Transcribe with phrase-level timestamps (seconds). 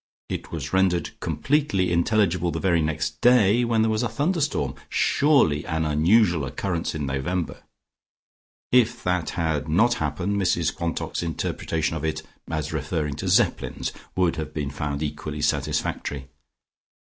[0.29, 5.63] It was rendered completely intelligible the very next day when there was a thunderstorm, surely
[5.67, 7.61] an unusual occurrence in November.
[8.71, 14.37] If that had not happened Mrs Quantock's interpretation of it, as referring to Zeppelins, would
[14.37, 16.29] have been found equally satisfactory.